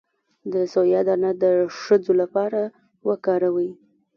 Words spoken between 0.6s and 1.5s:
سویا دانه د